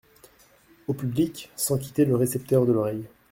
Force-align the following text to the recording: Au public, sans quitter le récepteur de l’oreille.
Au 0.87 0.95
public, 0.95 1.51
sans 1.55 1.77
quitter 1.77 2.05
le 2.05 2.15
récepteur 2.15 2.65
de 2.65 2.71
l’oreille. 2.71 3.05